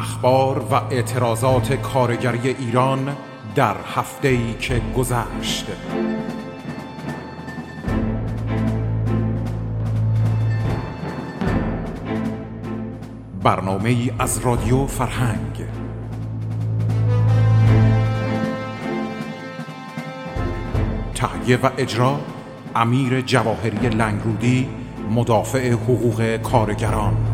[0.00, 3.16] اخبار و اعتراضات کارگری ایران
[3.54, 5.66] در هفته ای که گذشت.
[13.42, 15.64] برنامه ای از رادیو فرهنگ.
[21.14, 22.20] تهیه و اجرا
[22.74, 24.68] امیر جواهری لنگرودی
[25.10, 27.29] مدافع حقوق کارگران.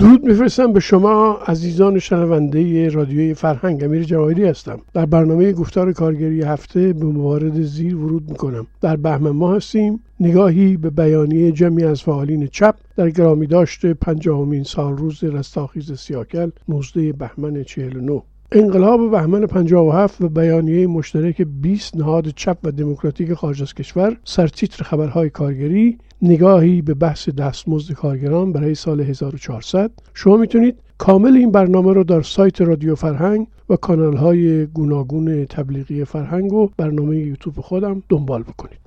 [0.00, 3.84] درود میفرستم به شما عزیزان شنونده رادیوی فرهنگ.
[3.84, 4.80] امیر جواهری هستم.
[4.94, 8.66] در برنامه گفتار کارگری هفته به موارد زیر ورود می‌کنم.
[8.80, 10.00] در بهمن ما هستیم.
[10.20, 16.50] نگاهی به بیانیه جمعی از فعالین چپ در گرامی داشته پنجاهمین سال روز رستاخیز سیاکل
[16.68, 23.62] 19 بهمن 49 انقلاب بهمن 57 و بیانیه مشترک 20 نهاد چپ و دموکراتیک خارج
[23.62, 30.76] از کشور سرتیتر خبرهای کارگری نگاهی به بحث دستمزد کارگران برای سال 1400 شما می‌تونید
[30.98, 36.68] کامل این برنامه رو در سایت رادیو فرهنگ و کانال های گوناگون تبلیغی فرهنگ و
[36.76, 38.80] برنامه یوتیوب خودم دنبال بکنید.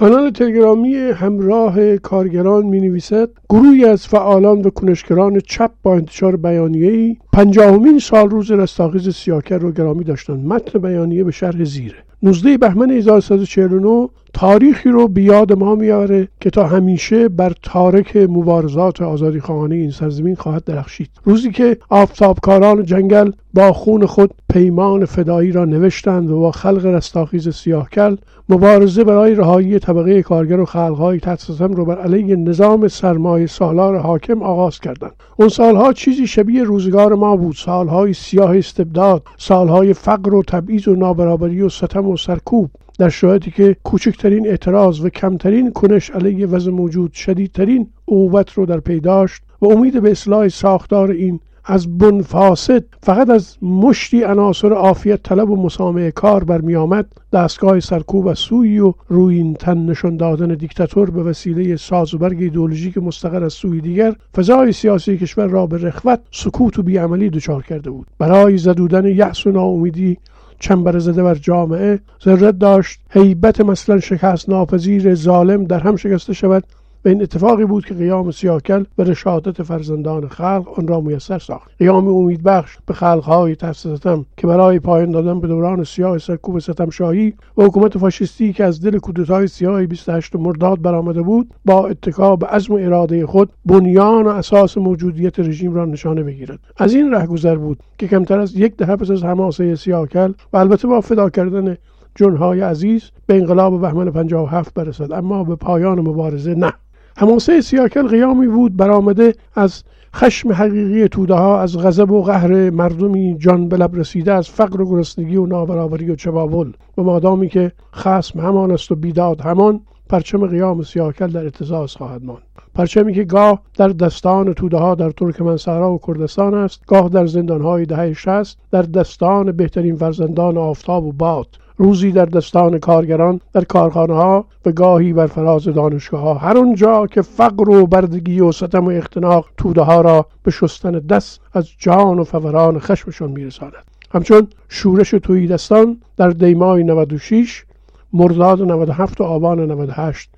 [0.00, 6.92] کانال تلگرامی همراه کارگران می نویسد گروهی از فعالان و کنشگران چپ با انتشار بیانیه
[6.92, 10.46] ای پنجاهمین سال روز رستاخیز سیاکر رو گرامی داشتند.
[10.46, 11.96] متن بیانیه به شرح زیره.
[12.22, 19.02] 19 بهمن 1349 تاریخی رو به یاد ما میاره که تا همیشه بر تارک مبارزات
[19.02, 21.10] آزادی خواهانه این سرزمین خواهد درخشید.
[21.24, 27.48] روزی که آفتابکاران جنگل با خون خود پیمان فدایی را نوشتند و با خلق رستاخیز
[27.48, 28.16] سیاهکل
[28.48, 33.96] مبارزه برای رهایی طبقه کارگر و خلقهای تحت ستم رو بر علیه نظام سرمایه سالار
[33.96, 35.12] حاکم آغاز کردند.
[35.36, 37.56] اون سالها چیزی شبیه روزگار ما بود.
[37.56, 42.70] سالهای سیاه استبداد سالهای فقر و تبعیض و نابرابری و ستم و سرکوب.
[43.00, 48.80] در شرایطی که کوچکترین اعتراض و کمترین کنش علیه وضع موجود شدیدترین عقوبت رو در
[48.80, 54.72] پی داشت و امید به اصلاح ساختار این از بن فاسد فقط از مشتی عناصر
[54.72, 59.78] عافیت طلب و مسامه کار برمی آمد دستگاه سرکوب و سوی و روی این تن
[59.78, 65.18] نشان دادن دیکتاتور به وسیله ساز و برگ ایدئولوژیک مستقر از سوی دیگر فضای سیاسی
[65.18, 68.06] کشور را به رخوت سکوت و بیعملی دچار کرده بود.
[68.18, 70.18] برای زدودن یأس و ناامیدی
[70.60, 76.64] چنبر زده بر جامعه ضرورت داشت هیبت مثلا شکست ناپذیر ظالم در هم شکسته شود.
[77.04, 81.70] و این اتفاقی بود که قیام سیاکل به رشادت فرزندان خلق آن را میسر ساخت.
[81.78, 86.90] قیام امیدبخش به خلقهای تحت ستم که برای پایان دادن به دوران سیاه سرکوب ستم
[86.90, 92.36] شاهی و حکومت فاشisتی که از دل کودتای سیاه 28 مرداد برآمده بود با اتکا
[92.36, 96.58] به عزم و اراده خود بنیان و اساس موجودیت رژیم را نشانه بگیرد.
[96.76, 100.88] از این رهگذر بود که کمتر از یک دهه پس از حماسه سیاکل و البته
[100.88, 101.76] با فدا کردن
[102.14, 106.72] جنهای عزیز به انقلاب بهمن 57 برسد اما به پایان مبارزه نه.
[107.16, 109.84] حماسه سیاکل قیامی بود برآمده از
[110.14, 114.80] خشم حقیقی توده ها از غضب و قهر مردمی جان به لب رسیده از فقر
[114.80, 119.80] و گرسنگی و نابرابری و چبابل و مادامی که خسم همان است و بیداد همان
[120.08, 122.42] پرچم قیام سیاکل در اتزاز خواهد ماند.
[122.74, 127.86] پرچمی که گاه در دستان توده ها در ترکمنسارا و کردستان است گاه در زندانهای
[127.86, 131.46] دهه شست در دستان بهترین فرزندان آفتاب و باد.
[131.80, 137.06] روزی در دستان کارگران در کارخانه ها و گاهی بر فراز دانشگاه ها هر اونجا
[137.06, 141.68] که فقر و بردگی و ستم و اختناق توده ها را به شستن دست از
[141.78, 143.72] جان و فوران خشمشان میرساند.
[144.12, 147.64] همچون شورش توی دستان در دیمای 96
[148.12, 150.30] مرداد 97 و آبان 98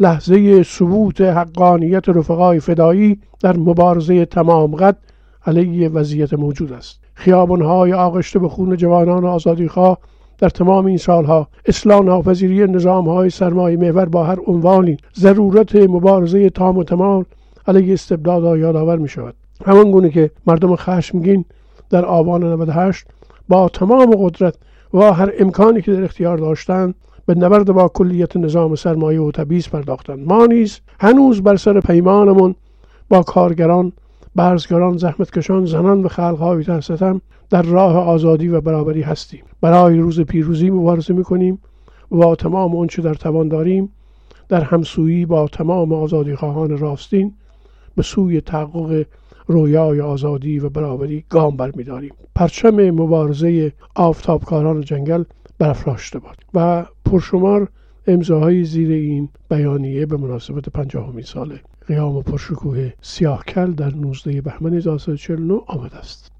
[0.00, 4.96] لحظه ثبوت حقانیت رفقای فدایی در مبارزه تمام قد
[5.46, 7.00] علیه وضعیت موجود است.
[7.14, 9.98] خیابانهای آغشته به خون جوانان آزادیخواه
[10.40, 16.50] در تمام این سالها اصلاح ناپذیری نظام های سرمایه محور با هر عنوانی ضرورت مبارزه
[16.50, 17.26] تام و تمام
[17.66, 19.34] علیه استبداد یادآور می شود
[19.66, 21.44] همان گونه که مردم خشمگین
[21.90, 23.06] در آبان 98
[23.48, 24.54] با تمام قدرت
[24.94, 26.94] و هر امکانی که در اختیار داشتند
[27.26, 30.28] به نبرد با کلیت نظام سرمایه و تبعیض پرداختند.
[30.28, 32.54] ما نیز هنوز بر سر پیمانمون
[33.08, 33.92] با کارگران
[34.34, 37.20] برزگران زحمتکشان زنان و خلقهای تحت
[37.50, 39.44] در راه آزادی و برابری هستیم.
[39.60, 41.58] برای روز پیروزی مبارزه می‌کنیم
[42.12, 43.88] و با تمام آنچه در توان داریم
[44.48, 47.32] در همسویی با تمام آزادی خواهان راستین
[47.96, 49.04] به سوی تحقق
[49.46, 52.14] رویای آزادی و برابری گام برمیداریم.
[52.34, 55.24] پرچم مبارزه آفتابکاران جنگل
[55.58, 57.68] برافراشته باد و پرشمار
[58.06, 65.60] امضاهای زیر این بیانیه به مناسبت پنجاهمین سال قیام پرشکوه سیاهکل در 19 بهمن 1949
[65.66, 66.32] آمده است.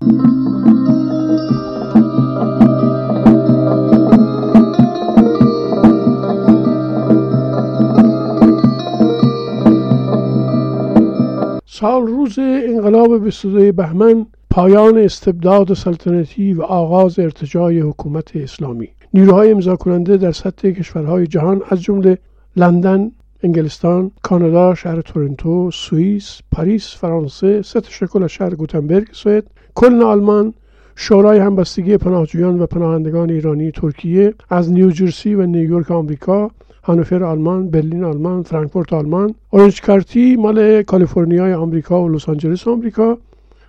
[11.80, 18.88] سال روز انقلاب 22 بهمن پایان استبداد سلطنتی و آغاز ارتجای حکومت اسلامی.
[19.14, 22.18] نیروهای امضا کننده در سطح کشورهای جهان از جمله
[22.56, 23.10] لندن
[23.42, 29.44] انگلستان، کانادا، شهر تورنتو، سوئیس، پاریس، فرانسه، ست شکل شهر گوتنبرگ، سوئد،
[29.74, 30.54] کلن آلمان،
[31.02, 36.50] شورای همبستگی پناهجویان و پناهندگان ایرانی ترکیه از نیوجرسی و نیویورک آمریکا
[36.82, 43.18] هانوفر آلمان، برلین آلمان، فرانکفورت آلمان، اورنج کارتی مال کالیفرنیا آمریکا و لس آنجلس آمریکا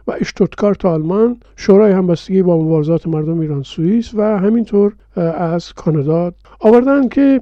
[0.07, 4.93] و اشتوتگارت آلمان شورای همبستگی با مبارزات مردم ایران سوئیس و همینطور
[5.37, 6.33] از کانادا.
[6.59, 7.41] آوردن که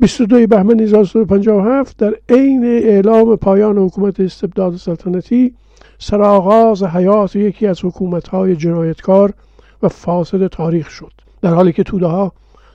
[0.00, 5.54] 22 بهمن 1357 در عین اعلام پایان حکومت استبداد سلطنتی
[6.06, 9.32] سرآغاز حیات یکی از حکومت‌های جنایتکار
[9.82, 11.12] و فاسد تاریخ شد.
[11.42, 12.32] در حالی که توده ها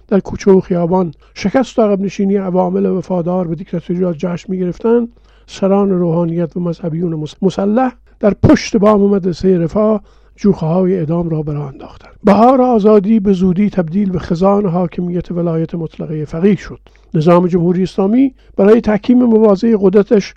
[0.07, 5.07] در کوچه و خیابان شکست و عقب نشینی عوامل وفادار به دیکتاتوری را جشن می‌گرفتند
[5.47, 10.01] سران روحانیت و مذهبیون مسلح در پشت بام مدرسه رفاه
[10.35, 12.13] جوخه های اعدام را برا انداختند.
[12.23, 16.79] بهار آزادی به زودی تبدیل به خزان حاکمیت ولایت مطلقه فقیه شد.
[17.13, 20.33] نظام جمهوری اسلامی برای تحکیم مواضع قدرتش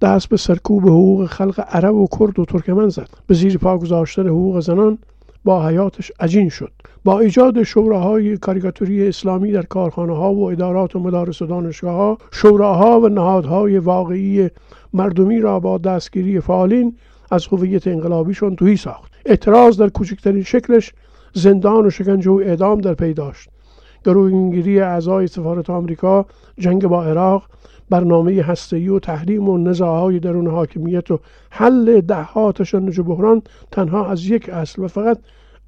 [0.00, 3.08] دست به سرکوب حقوق خلق عرب و کرد و ترکمن زد.
[3.26, 4.98] به زیر پا گذاشتن حقوق زنان
[5.44, 6.72] با حیاتش عجین شد.
[7.04, 12.18] با ایجاد شوراهای کاریکاتوری اسلامی در کارخانه ها و ادارات و مدارس و دانشگاه ها
[12.32, 14.50] شوراها و نهادهای واقعی
[14.92, 16.96] مردمی را با دستگیری فعالین
[17.30, 19.12] از هویت انقلابیشون توهی ساخت.
[19.26, 20.92] اعتراض در کوچکترین شکلش
[21.32, 23.48] زندان و شکنجه و اعدام در پی داشت.
[24.04, 26.26] گروهگیری اعضای سفارت آمریکا
[26.58, 27.42] جنگ با عراق
[27.90, 34.26] برنامه هسته‌ای و تحریم و نزاعهای درون حاکمیت و حل دهها تشنج بحران تنها از
[34.26, 35.18] یک اصل و فقط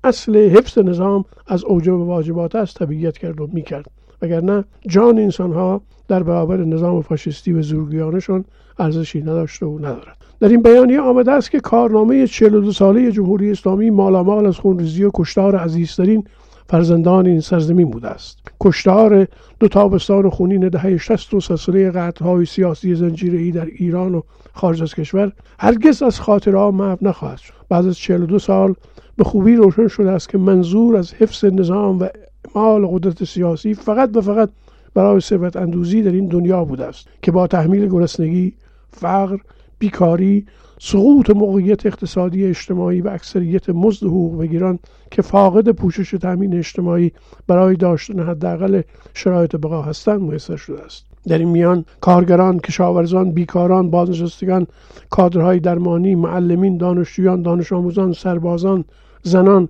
[0.04, 3.86] اصل حفظ نظام از اوجب واجبات است طبیعت کرد و می‌کرد.
[4.22, 8.44] وگرنه جان انسانها در برابر نظام فاشisتی و زورگیانشون
[8.78, 10.16] ارزشی نداشته و ندارد.
[10.40, 15.10] در این بیانیه آمده است که کارنامه 42 ساله جمهوری اسلامی مالامال از خونریزی و
[15.14, 16.24] کشتار عزیزترین
[16.68, 18.38] فرزندان این سرزمین بوده است.
[18.60, 19.26] کشتار
[19.60, 24.22] دو تابستان خونین دهه 60 و سلسله قتل‌های سیاسی زنجیره‌ای در ایران و
[24.52, 27.54] خارج از کشور هرگز از خاطرها محو نخواهد شد.
[27.68, 28.74] بعد از 42 سال
[29.16, 32.08] به خوبی روشن شده است که منظور از حفظ نظام و
[32.54, 34.48] اعمال قدرت سیاسی فقط و فقط
[34.94, 38.52] برای ثروت اندوزی در این دنیا بوده است که با تحمیل گرسنگی
[38.90, 39.36] فقر
[39.78, 40.46] بیکاری
[40.80, 44.78] سقوط موقعیت اقتصادی اجتماعی و اکثریت مزد حقوق بگیران
[45.10, 47.12] که فاقد پوشش تامین اجتماعی
[47.46, 48.82] برای داشتن حداقل
[49.14, 51.04] شرایط بقا هستند میسر شده است.
[51.28, 54.66] در این میان کارگران کشاورزان بیکاران بازنشستگان
[55.10, 58.84] کادرهای درمانی معلمین دانشجویان دانش آموزان سربازان
[59.22, 59.68] زنان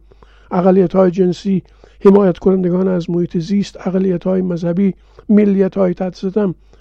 [0.50, 1.62] اقلیت های جنسی
[2.04, 4.94] حمایت کنندگان از محیط زیست اقلیت های مذهبی
[5.28, 5.94] ملیت های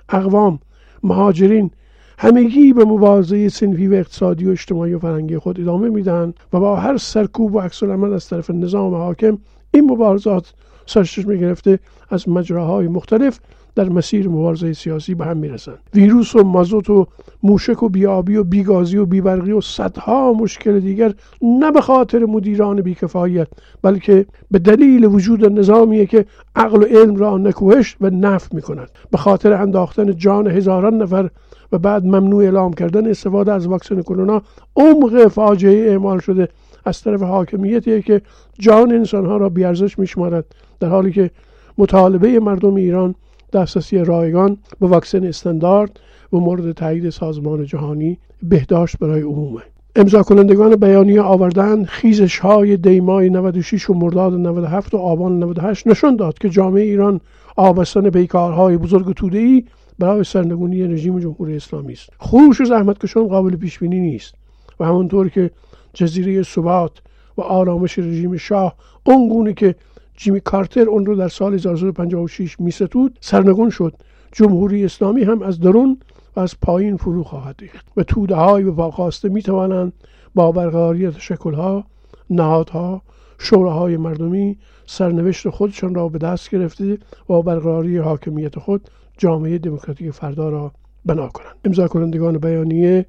[0.10, 0.60] اقوام
[1.04, 1.72] مهاجرین
[2.20, 6.76] همگی به مبارزه سنفی و اقتصادی و اجتماعی و فرهنگی خود ادامه میدن و با
[6.76, 9.38] هر سرکوب و عکس عمل از طرف نظام حاکم
[9.74, 10.54] این مبارزات
[10.86, 13.40] سرچشمه گرفته از مجراهای مختلف
[13.76, 15.78] در مسیر مبارزه سیاسی به هم می‌رسند.
[15.94, 17.08] ویروس و مازوت و
[17.44, 22.82] موشک و بیابی و بیگازی و بیبرقی و صدها مشکل دیگر نه به خاطر مدیران
[22.82, 23.48] بیکفایت
[23.82, 28.90] بلکه به دلیل وجود نظامیه که عقل و علم را نکوهش و نف می کند
[29.12, 31.30] به خاطر انداختن جان هزاران نفر
[31.72, 34.42] و بعد ممنوع اعلام کردن استفاده از واکسن کرونا
[34.76, 36.50] عمق فاجعه اعمال شده.
[36.86, 38.22] از طرف حاکمیتی که
[38.60, 40.46] جان انسانها را بیارزش میشمارد
[40.80, 41.32] در حالی که
[41.78, 43.16] مطالبه مردم ایران
[43.54, 46.00] دسترسی رایگان به واکسن استاندارد
[46.34, 49.62] و مورد تایید سازمان جهانی بهداشت برای عمومه.
[49.96, 56.16] امضا کنندگان بیانیه آوردن خیزش های دیمای 96 و مرداد 97 و آبان 98 نشان
[56.16, 57.22] داد که جامعه ایران
[57.56, 59.66] آبستن بیکارهای بزرگ توده ای
[60.00, 62.10] برای سرنگونی رژیم جمهوری اسلامی است.
[62.20, 64.34] خروش زحمتکشان قابل پیش بینی نیست
[64.80, 65.52] و همونطور که
[65.94, 66.92] جزیره ثبات
[67.38, 68.76] و آرامش رژیم شاه
[69.06, 69.76] اونگونه که
[70.18, 73.94] جیمی کارتر اون رو در سال 1956 میستود سرنگون شد.
[74.32, 76.00] جمهوری اسلامی هم از درون
[76.36, 79.94] و از پایین فرو خواهد ریخت و توده های به پاخواسته می توانند
[80.36, 81.86] با برقراری تشکلها
[82.30, 83.02] نهادها
[83.38, 84.58] شوراهای مردمی
[84.90, 86.98] سرنوشت خودشان را به دست گرفته
[87.30, 90.72] و برقراری حاکمیت خود جامعه دموکراتیک فردا را
[91.06, 91.56] بنا کنند.
[91.66, 93.06] امضا کنندگان بیانیه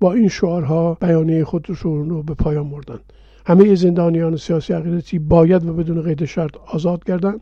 [0.00, 3.00] با این شعارها بیانیه خودشون رو به پایان بردند.
[3.46, 7.40] همه زندانیان سیاسی عقیدتی باید و بدون قید شرط آزاد گردند.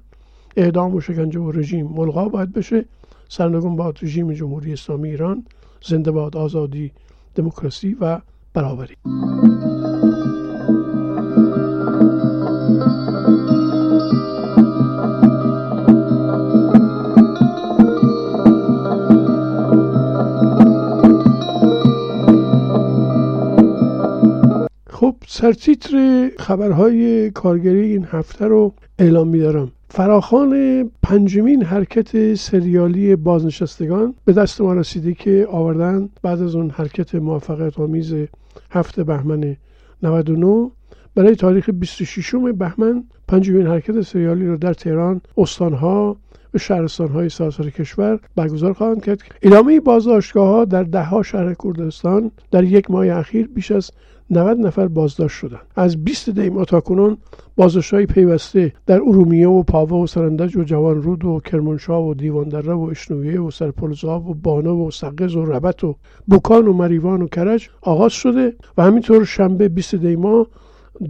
[0.57, 2.85] اعدام و شکنجه و رژیم ملغا باید بشه.
[3.29, 5.45] سرنگون باد رژیم جمهوری اسلامی ایران
[5.83, 6.93] زنده باد آزادی
[7.35, 8.21] دموکراسی و
[8.55, 8.97] برابری.
[25.31, 29.73] سرتیتر خبرهای کارگری این هفته رو اعلام میدارم.
[29.89, 37.15] فراخان پنجمین حرکت سریالی بازنشستگان به دست ما رسیده که آوردن بعد از اون حرکت
[37.15, 38.15] موفقیت آمیز
[38.71, 39.57] هفته بهمن
[40.03, 40.71] 99
[41.15, 46.17] برای تاریخ 26 بهمن پنجمین حرکت سریالی رو در تهران استانها
[46.55, 49.23] و شهرستانهای سراسر کشور برگزار خواهند کرد.
[49.43, 53.91] ادامه بازداشتگاه ها در دهها شهر کردستان در یک ماه اخیر بیش از
[54.31, 55.67] 90 نفر بازداشت شدند.
[55.77, 57.17] از 20 دیما تا کنون
[57.93, 62.81] های پیوسته در ارومیه و پاوه و سرندج و جوانرود و کرمانشاه و دیواندره و
[62.81, 67.69] اشنویه و سرپلزاب و بانه و سقز و ربط و بوکان و مریوان و کرج
[67.83, 70.47] آغاز شده و همینطور شنبه 20 دیما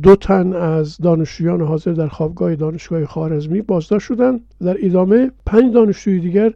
[0.03, 4.41] دو تن از دانشجویان حاضر در خوابگاه دانشگاه خارزمی بازداشت شدند.
[4.61, 6.53] در ادامه پنج دانشجوی دیگر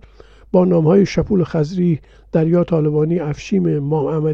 [0.52, 2.00] با نامهای شپول خزری
[2.32, 4.32] دریا طالبانی افشیم مام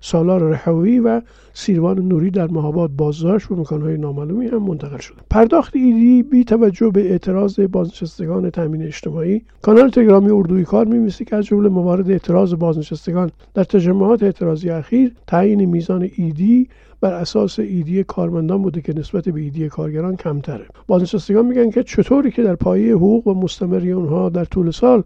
[0.00, 1.20] سالار رحوی و
[1.52, 6.90] سیروان نوری در مهاباد بازداشت و مکانهای نامعلومی هم منتقل شد پرداخت ایدی بی توجه
[6.90, 9.42] به اعتراض بازنشستگان تامین اجتماعی.
[9.62, 15.12] کانال تلگرامی اردوی کار میمیسی که از جمله موارد اعتراض بازنشستگان در تجمعات اعتراضی اخیر
[15.26, 16.68] تعیین میزان ایدی
[17.00, 20.66] بر اساس ایدی کارمندان بوده که نسبت به ایدی کارگران کمتره.
[20.86, 25.02] بازنشستگان میگن که چطوری که در پایه حقوق و مستمری اونها در طول سال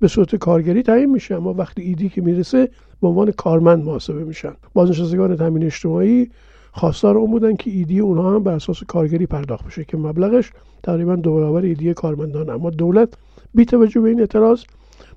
[0.00, 2.68] به صورت کارگری تعیین میشه اما وقتی ایدی که می‌رسه
[3.02, 4.52] به عنوان کارمند محاسبه میشن.
[4.74, 6.30] بازنشستگان تامین اجتماعی
[6.72, 10.50] خواستار اون بودن که ایدی اونها هم بر اساس کارگری پرداخت بشه که مبلغش
[10.82, 13.14] تقریبا دو برابر ایدی کارمندان اما دولت
[13.54, 14.62] بی توجه به این اعتراض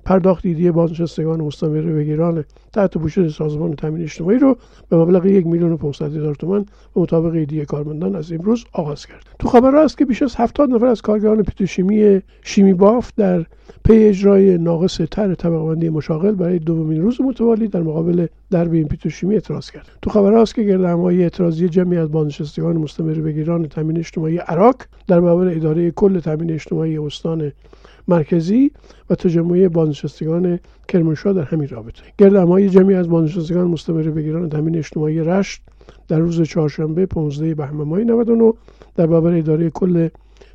[0.04, 4.56] پرداخت ایدی بازنشستگان مستمر بگیران تحت پوشش سازمان تامین اجتماعی رو
[4.88, 9.06] به مبلغ یک میلیون و 500 هزار تومان به مطابق ایدی کارمندان از امروز آغاز
[9.06, 9.26] کرد.
[9.38, 13.44] تو خبر است که بیش از 70 نفر از کارگران پیتوشیمی شیمی باف در
[13.84, 19.34] پی اجرای ناقص طرح طبقه‌بندی مشاغل برای دومین روز متوالی در مقابل درب این پیتوشیمی
[19.34, 19.88] اعتراض کرد.
[20.02, 24.76] تو خبر است که گردهمایی اعتراضی جمعی از بازنشستگان مستمر بگیران تامین اجتماعی عراق
[25.06, 27.52] در مقابل اداره کل تامین اجتماعی استان
[28.08, 28.70] مرکزی
[29.10, 32.02] و تجمع بازنشستگان کرمانشاه در همین رابطه.
[32.18, 35.62] گردهمایی جمعی از بازنشستگان مستمر بگیران تامین اجتماعی رشت
[36.08, 38.52] در روز چهارشنبه 15 بهمن ماه 99
[38.96, 40.08] در برابر اداره کل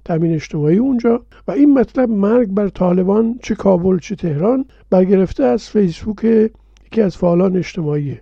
[0.05, 5.69] تامین اجتماعی اونجا و این مطلب مرگ بر طالبان چه کابل چه تهران برگرفته از
[5.69, 6.23] فیسبوک
[6.85, 8.17] یکی از فعالان اجتماعی.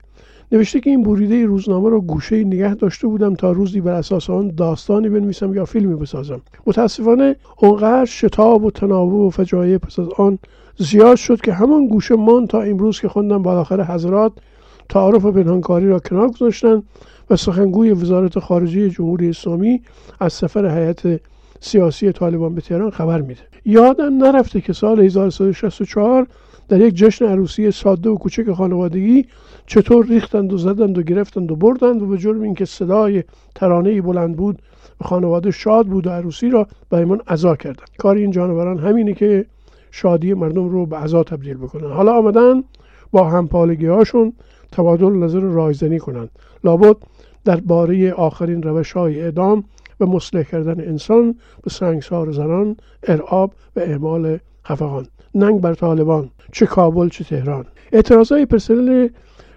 [0.51, 4.47] نوشته که این بریده روزنامه را گوشه نگه داشته بودم تا روزی بر اساس آن
[4.47, 6.41] داستانی بنویسم یا فیلمی بسازم.
[6.65, 10.39] متاسفانه اونقدر شتاب و تناوب و فجایع پس از آن
[10.77, 14.31] زیاد شد که همان گوشه مان تا امروز که خوندم بالاخره حضرات
[14.89, 16.83] تعارف و پنهانکاری را کنار گذاشتن
[17.29, 19.81] و سخنگوی وزارت خارجه جمهوری اسلامی
[20.19, 21.21] از سفر هیئت
[21.59, 23.41] سیاسی طالبان به تهران خبر میده.
[23.65, 26.27] یادم نرفته که سال 1364
[26.69, 29.25] در یک جشن عروسی ساده و کوچک خانوادگی
[29.65, 33.23] چطور ریختند و زدند و گرفتند و بردند و به جرم اینکه صدای
[33.55, 34.61] ترانه بلند بود
[35.01, 37.89] خانواده شاد بود و عروسی را به ایمان عزا کردند.
[37.97, 39.45] کار این جانوران همینه که
[39.95, 41.91] شادی مردم رو به عزا تبدیل بکنن.
[41.91, 42.63] حالا آمدن
[43.11, 44.33] با همپالگی هاشون
[44.71, 46.29] تبادل نظر رایزنی کنند
[46.63, 46.95] لابد
[47.65, 49.63] باره آخرین روش های اعدام
[49.99, 55.07] و مسلح کردن انسان به سنگسار زنان ارعاب و اعمال خفقان.
[55.35, 57.65] ننگ بر طالبان چه کابل چه تهران.
[57.91, 59.07] اعتراضای پرسنل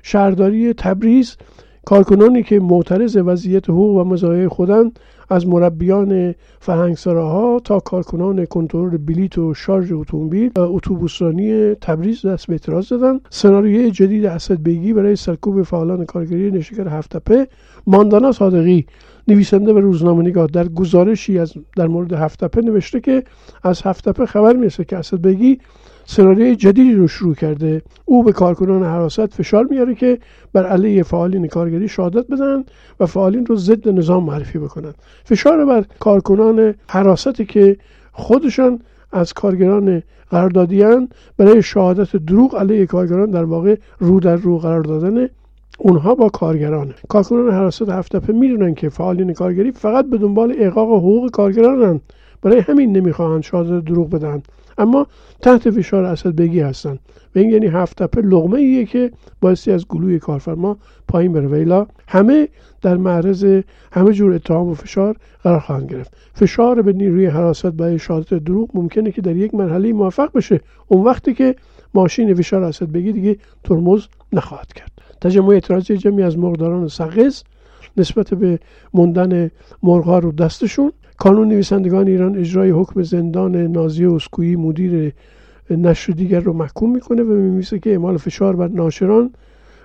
[0.03, 1.37] شهرداری تبریز
[1.85, 9.39] کارکنانی که معترض وضعیت حقوق و مزایای خودند از مربیان فرهنگسراها تا کارکنان کنترل بلیت
[9.39, 15.63] و شارژ اتومبیل اتوبوسرانی تبریز دست به اعتراض زدند سناریوی جدید اسد بیگی برای سرکوب
[15.63, 17.49] فعالان کارگری نشکر هفتپه
[17.87, 18.87] ماندانا صادقی
[19.29, 23.25] نویسنده و روزنامه نگاه در گزارشی از در مورد هفتپه نوشته که
[23.63, 25.59] از هفتپه خبر می‌رسه که اسد بیگی
[26.07, 27.83] سناریوی جدیدی رو شروع کرده.
[28.05, 30.19] او به کارکنان حراست فشار میاره که
[30.53, 32.65] بر علیه فعالین کارگری شهادت بدن
[33.01, 34.95] و فعالین رو ضد نظام معرفی بکنن
[35.25, 37.77] فشار بر کارکنان حراستی که
[38.13, 38.81] خودشان
[39.13, 45.29] از کارگران قراردادیان برای شهادت دروغ علیه کارگران در واقع رو در رو قرار دادن
[45.79, 51.31] اونها با کارگرانه کارکنان حراست هفتپه می‌دونن که فعالین کارگری فقط به دنبال احقاق حقوق
[51.31, 52.01] کارگرانن
[52.43, 54.43] برای همین نمی‌خواهند شاهزاده دروغ بدن
[54.79, 55.07] اما
[55.43, 56.99] تحت فشار اسد بگی هستند
[57.35, 60.77] و این یعنی هفت تپه لغمه ایه که بایستی از گلوی کارفرما
[61.09, 61.49] پایین بره.
[61.49, 62.49] ویلا همه
[62.83, 66.17] در معرض همه جور اتهام و فشار قرار خواهند گرفت.
[66.35, 70.61] فشار به نیروی حراست برای شهادت دروغ ممکنه که در یک مرحله موفق بشه.
[70.89, 71.57] اون وقتی که
[71.95, 74.93] ماشین فشار اسد بگی دیگه ترمز نخواهد کرد.
[75.21, 77.43] تجمع اعتراضی جمعی از مرغداران سقز
[77.97, 78.59] نسبت به
[78.95, 79.51] موندن
[79.83, 80.93] مرغها رو دستشون.
[81.19, 85.13] کانون نویسندگان ایران اجرای حکم زندان نازی اسکویی مدیر
[85.71, 89.31] نشر دیگر رو محکوم می‌کنه و میمیسه که اعمال فشار بر ناشران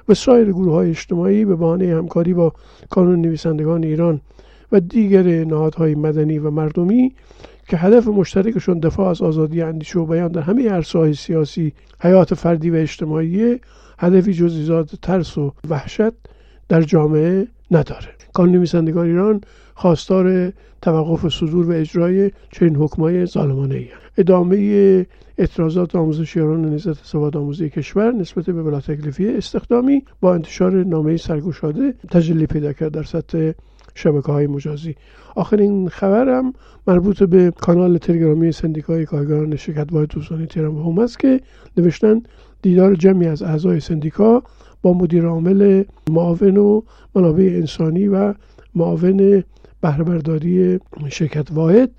[0.10, 2.54] و سایر گروه های اجتماعی به بهانه همکاری با
[2.90, 4.22] کانون نویسندگان ایران
[4.72, 7.14] و دیگر نهادهای مدنی و مردمی
[7.68, 12.70] که هدف مشترکشون دفاع از آزادی اندیشه و بیان در همه عرصه‌های سیاسی حیات فردی
[12.70, 13.60] و اجتماعی
[14.00, 16.14] هدفی جز ایجاد ترس و وحشت
[16.72, 18.08] در جامعه نداره.
[18.34, 19.42] کانون نویسندگان ایران
[19.76, 23.88] خواستار توقف صدور و اجرای چنین حکمای ظالمانه ای
[24.18, 24.58] ادامه
[25.38, 31.94] اعتراضات آموزشیاران نهضت سواد آموزی کشور نسبت به بلا تکلیفی استخدامی با انتشار نامه سرگشاده
[32.12, 33.52] تجلی پیدا کرد در سطح
[33.96, 34.96] شبکه های مجازی.
[35.36, 36.54] آخرین خبرم
[36.88, 41.42] مربوط به کانال تلگرامی سندیکای کارگران شرکت واحد دوستانی تهران و هم است که
[41.78, 42.22] نوشتن
[42.62, 44.44] دیدار جمعی از اعضای سندیکا
[44.82, 46.82] با مدیر عامل معاون و
[47.16, 48.34] منابع انسانی و
[48.76, 49.44] معاون
[49.82, 51.90] بهرهبرداری شرکت واحد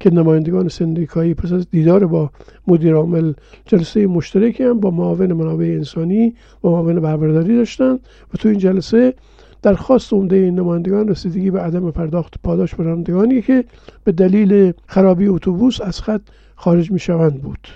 [0.00, 2.30] که نمایندگان سندیکایی پس از دیدار با
[2.66, 3.32] مدیر عامل
[3.66, 6.34] جلسه مشترکی هم با معاون منابع انسانی
[6.64, 7.92] و معاون بهرهبرداری داشتن
[8.34, 9.14] و تو این جلسه
[9.62, 13.64] درخواست عمده این نمایندگان رسیدگی به عدم پرداخت پاداش به که
[14.04, 16.22] به دلیل خرابی اتوبوس از خط
[16.56, 17.68] خارج می شوند بود.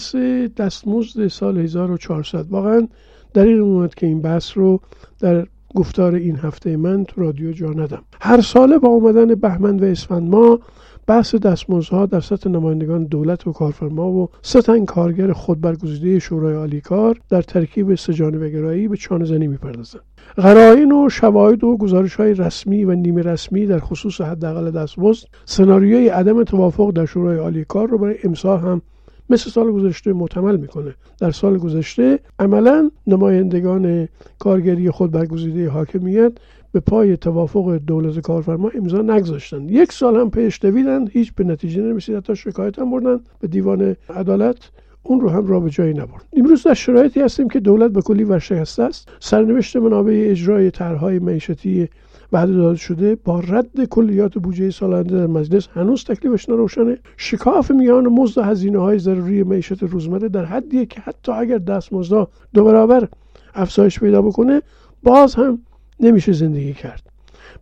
[0.00, 0.16] بحث
[0.56, 2.88] دستمزد سال 1400 واقعا
[3.34, 4.80] در این اومد که این بحث رو
[5.20, 8.02] در گفتار این هفته من تو رادیو جا ندم.
[8.20, 10.58] هر ساله با آمدن بهمن و اسفند ما
[11.06, 16.80] بحث دستمزدها در سطح نمایندگان دولت و کارفرما و سطح کارگر خود برگزیده شورای عالی
[16.80, 20.02] کار در ترکیب سجانه گرایی به چانه زنی می‌پردازند.
[20.36, 26.08] قرائن و شواهد و گزارش های رسمی و نیمه رسمی در خصوص حداقل دستمزد سناریوی
[26.08, 28.82] عدم توافق در شورای عالی کار رو برای امسال هم
[29.30, 30.94] مثل سال گذشته محتمل می‌کنه.
[31.18, 36.32] در سال گذشته عملا نمایندگان کارگری خود برگزیده حاکمیت
[36.72, 39.70] به پای توافق دولت کارفرما امضا نگذاشتند.
[39.70, 43.96] یک سال هم پیش دویدن هیچ به نتیجه نرسید حتی شکایت هم بردن به دیوان
[44.10, 44.70] عدالت.
[45.02, 46.26] اون رو هم را به جایی نبرد.
[46.32, 49.08] امروز در شرایطی هستیم که دولت به کلی ورشکسته است.
[49.20, 51.88] سرنوشت منابع اجرای طرحهای معیشتی
[52.30, 58.08] بعد داده شده با رد کلیات بودجه سالانه در مجلس هنوز تکلیفش نروشنه شکاف میان
[58.08, 63.08] مزد و هزینه های ضروری معیشت روزمره در حدیه که حتی اگر دستمزدها دو برابر
[63.54, 64.62] افزایش پیدا بکنه
[65.02, 65.58] باز هم
[66.00, 67.09] نمیشه زندگی کرد.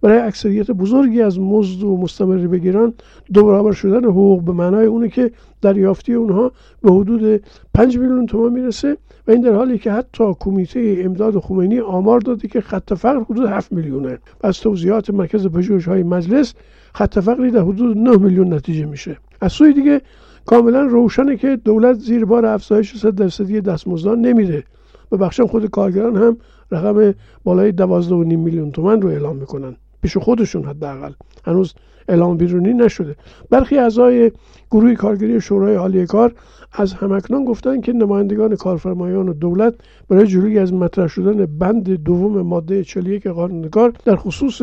[0.00, 2.94] برای اکثریت بزرگی از مزد و مستمر بگیران
[3.32, 5.30] دو برابر شدن حقوق به معنای اونه که
[5.62, 7.42] دریافتی اونها به حدود
[7.74, 12.48] 5 میلیون تومان می‌رسه و این در حالی که حتی کمیته امداد خمینی آمار داده
[12.48, 14.18] که خط فقر حدود 7 میلیونه.
[14.40, 16.54] از توضیحات مرکز پژوهش های مجلس
[16.94, 19.16] خط فقری در حدود 9 میلیون نتیجه میشه.
[19.40, 20.00] از سوی دیگه
[20.46, 24.64] کاملا روشنه که دولت زیر بار افزایش 100 درصدی دستمزدان نمیده
[25.12, 26.36] و بخشم خود کارگران هم
[26.70, 29.76] رقم بالای 12.5 میلیون تومن رو اعلام می‌کنن.
[30.02, 31.12] پیش خودشون حداقل.
[31.44, 31.74] هنوز
[32.08, 33.16] اعلام بیرونی نشده.
[33.50, 34.32] برخی اعضای
[34.70, 36.34] گروه کارگری شورای عالی کار
[36.72, 39.74] از همکنان گفتند که نمایندگان کارفرمایان و دولت
[40.08, 44.62] برای جلوی از مطرح شدن بند دوم ماده 41 قانونگار در خصوص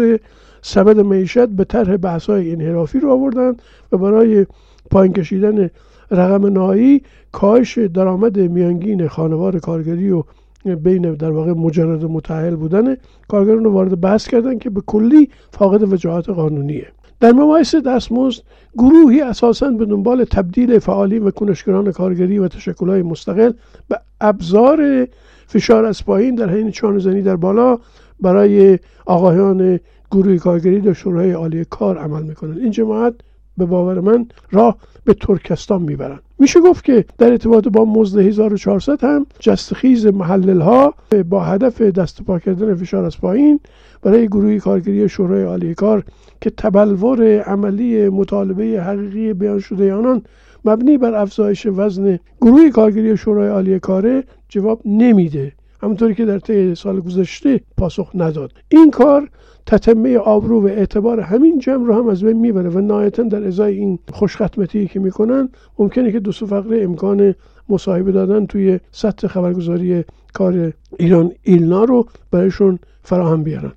[0.62, 4.46] سبد معیشت به طرح بحث‌های انحرافی رو آوردند و برای
[4.92, 5.70] پایین کشیدن
[6.12, 10.24] رقم نهایی کاهش درآمد میانگین خانوار کارگری و
[10.66, 12.96] بین در واقع مجرد متحل بودن
[13.28, 16.88] کارگران رو وارد بحث کردن که به کلی فاقد وجاهت قانونیه.
[17.20, 18.44] در مباحث دستمزد
[18.78, 23.52] گروهی اساسا به دنبال تبدیل فعالین و کنشگران کارگری و تشکلهای مستقل
[23.88, 25.08] به ابزار
[25.48, 27.80] فشار از پایین در حین چانهزنی در بالا
[28.22, 29.80] برای آقایان
[30.12, 32.58] گروه کارگری در شورای عالی کار عمل می‌کنند.
[32.58, 33.14] این جماعت
[33.58, 39.04] به باور من راه به ترکستان می‌برند میشه گفت که در ارتباط با مزد 1400
[39.04, 40.94] هم جستخیز محلل ها
[41.30, 43.60] با هدف دست پا کردن فشار از پایین
[44.02, 46.04] برای گروهی کارگری شورای عالی کار
[46.42, 50.22] که تبلور عملی مطالبه حقیقی بیان شده آنان
[50.66, 55.54] مبنی بر افزایش وزن گروهی کارگری شورای عالی کاره جواب نمیده.
[55.82, 58.52] همونطوری که در طی سال گذشته پاسخ نداد.
[58.70, 59.30] این کار
[59.66, 63.78] تتمه آبرو و اعتبار همین جمع رو هم از بین می‌بره و نهایتا در ازای
[63.78, 65.50] این خوشختمتی که می‌کنن
[65.80, 67.36] ممکنه که دو فقره امکان
[67.70, 73.72] مصاحبه دادن توی سطح خبرگزاری کار ایران ایلنا رو برایشون فراهم بیارن.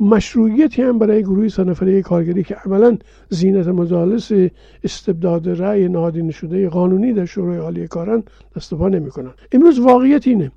[0.00, 4.32] مشروعیتی هم برای گروه سه کارگری که عملا زینت مجالس
[4.84, 8.22] استبداد رأی نهادینه شده قانونی در شورای عالی کارن
[8.56, 9.30] دست پا نمی‌کنن.
[9.52, 10.52] امروز واقعیت اینه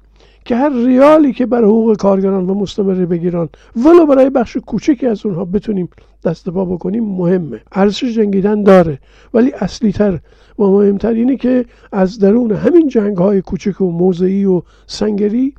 [0.46, 5.26] که هر ریالی که بر حقوق کارگران و مستمره بگیرن ولو برای بخش کوچکی از
[5.26, 5.90] اونها بتونیم
[6.24, 7.62] دست پا بکنیم مهمه.
[7.72, 9.00] ارزش جنگیدن داره
[9.34, 10.20] ولی اصلی تر
[10.60, 15.54] و مهمتر اینه که از درون همین جنگ های کوچک و موضعی و سنگری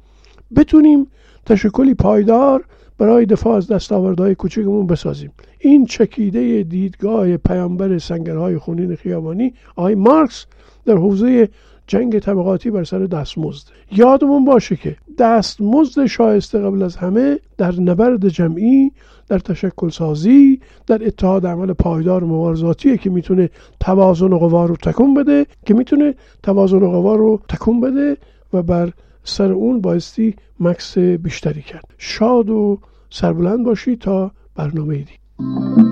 [0.56, 1.06] بتونیم
[1.46, 2.64] تشکلی پایدار
[2.98, 5.32] برای دفاع از دستاوردهای کوچکمون بسازیم.
[5.58, 10.46] این چکیده دیدگاه پیامبر سنگرهای خونین خیابانی آقای مارکس
[10.84, 11.48] در حوزه
[11.86, 13.68] جنگ طبقاتی بر سر دستمزد.
[13.92, 18.90] یادمون باشه که دستمزد شایسته قبل از همه در نبرد جمعی
[19.28, 25.46] در تشکل سازی در اتحاد عمل پایدار مبارزاتیه که می‌تونه توازن قوا رو تکون بده
[25.66, 28.16] که می‌تونه توازن قوا رو تکون بده
[28.52, 28.92] و بر
[29.24, 31.84] سر اون بایستی مکس بیشتری کرد.
[31.98, 32.78] شاد و
[33.10, 35.85] سربلند باشی تا برنامه دی.